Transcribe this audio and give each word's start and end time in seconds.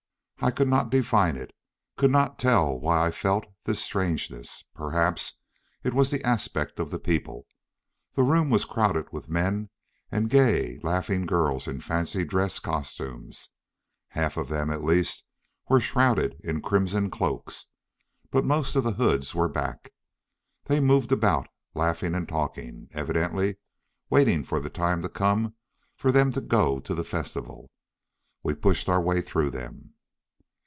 I 0.43 0.49
could 0.49 0.67
not 0.67 0.89
define 0.89 1.35
it, 1.37 1.53
could 1.97 2.09
not 2.09 2.39
tell 2.39 2.79
why 2.79 3.05
I 3.05 3.11
felt 3.11 3.45
this 3.65 3.79
strangeness. 3.79 4.63
Perhaps 4.73 5.35
it 5.83 5.93
was 5.93 6.09
the 6.09 6.25
aspect 6.25 6.79
of 6.79 6.89
the 6.89 6.97
people. 6.97 7.45
The 8.15 8.23
room 8.23 8.49
was 8.49 8.65
crowded 8.65 9.13
with 9.13 9.29
men 9.29 9.69
and 10.11 10.31
gay 10.31 10.79
laughing 10.81 11.27
girls 11.27 11.67
in 11.67 11.79
fancy 11.79 12.23
dress 12.25 12.57
costumes. 12.57 13.51
Half 14.07 14.35
of 14.35 14.49
them 14.49 14.71
at 14.71 14.83
least 14.83 15.23
were 15.69 15.79
shrouded 15.79 16.41
in 16.43 16.59
crimson 16.63 17.11
cloaks, 17.11 17.67
but 18.31 18.43
most 18.43 18.75
of 18.75 18.83
the 18.83 18.93
hoods 18.95 19.35
were 19.35 19.47
back. 19.47 19.93
They 20.65 20.79
moved 20.79 21.11
about, 21.11 21.49
laughing 21.75 22.15
and 22.15 22.27
talking, 22.27 22.87
evidently 22.93 23.57
waiting 24.09 24.41
for 24.43 24.59
the 24.59 24.71
time 24.71 25.03
to 25.03 25.07
come 25.09 25.53
for 25.95 26.11
them 26.11 26.31
to 26.31 26.41
go 26.41 26.79
to 26.79 26.95
the 26.95 27.03
festival. 27.03 27.69
We 28.43 28.55
pushed 28.55 28.89
our 28.89 28.99
way 28.99 29.21
through 29.21 29.51
them. 29.51 29.89